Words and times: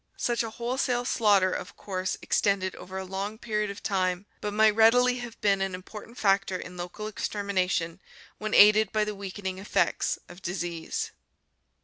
Such 0.17 0.41
a 0.41 0.49
wholesale 0.49 1.05
slaughter 1.05 1.53
of 1.53 1.77
course 1.77 2.17
extended 2.23 2.75
over 2.75 2.97
a 2.97 3.05
long 3.05 3.37
period 3.37 3.69
of 3.69 3.83
time, 3.83 4.25
but 4.41 4.51
might 4.51 4.71
readily 4.75 5.17
have 5.19 5.39
been 5.41 5.61
an 5.61 5.75
important 5.75 6.17
factor 6.17 6.57
in 6.57 6.75
local 6.75 7.05
extermination 7.05 8.01
when 8.39 8.55
aided 8.55 8.91
by 8.91 9.03
the 9.03 9.13
weakening 9.13 9.59
effects 9.59 10.17
of 10.27 10.41
disease. 10.41 11.11